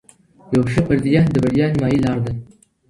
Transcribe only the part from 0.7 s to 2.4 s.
ښه فرضیه د بریا نیمايي لار ده.